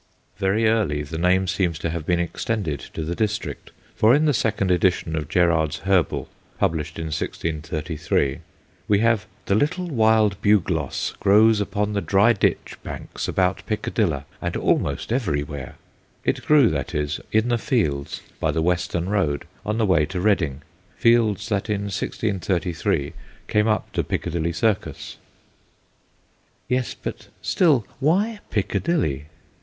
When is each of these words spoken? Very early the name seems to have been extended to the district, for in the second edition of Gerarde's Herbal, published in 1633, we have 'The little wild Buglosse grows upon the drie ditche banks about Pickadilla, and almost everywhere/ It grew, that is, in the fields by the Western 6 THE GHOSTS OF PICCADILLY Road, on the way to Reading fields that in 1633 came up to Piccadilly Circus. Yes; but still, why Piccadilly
Very 0.39 0.67
early 0.67 1.03
the 1.03 1.19
name 1.19 1.45
seems 1.45 1.77
to 1.77 1.91
have 1.91 2.07
been 2.07 2.19
extended 2.19 2.79
to 2.95 3.03
the 3.03 3.13
district, 3.13 3.69
for 3.93 4.15
in 4.15 4.25
the 4.25 4.33
second 4.33 4.71
edition 4.71 5.15
of 5.15 5.29
Gerarde's 5.29 5.81
Herbal, 5.85 6.27
published 6.57 6.97
in 6.97 7.05
1633, 7.11 8.39
we 8.87 8.97
have 8.97 9.27
'The 9.45 9.53
little 9.53 9.85
wild 9.85 10.41
Buglosse 10.41 11.13
grows 11.19 11.61
upon 11.61 11.93
the 11.93 12.01
drie 12.01 12.33
ditche 12.33 12.79
banks 12.81 13.27
about 13.27 13.61
Pickadilla, 13.67 14.25
and 14.41 14.57
almost 14.57 15.11
everywhere/ 15.13 15.75
It 16.25 16.43
grew, 16.47 16.71
that 16.71 16.95
is, 16.95 17.19
in 17.31 17.49
the 17.49 17.59
fields 17.59 18.21
by 18.39 18.49
the 18.49 18.59
Western 18.63 19.03
6 19.03 19.05
THE 19.05 19.11
GHOSTS 19.11 19.33
OF 19.33 19.37
PICCADILLY 19.37 19.67
Road, 19.67 19.67
on 19.69 19.77
the 19.77 19.85
way 19.85 20.05
to 20.07 20.19
Reading 20.19 20.61
fields 20.97 21.47
that 21.49 21.69
in 21.69 21.81
1633 21.81 23.13
came 23.47 23.67
up 23.67 23.91
to 23.93 24.03
Piccadilly 24.03 24.51
Circus. 24.53 25.17
Yes; 26.67 26.95
but 26.95 27.27
still, 27.43 27.85
why 27.99 28.39
Piccadilly 28.49 29.27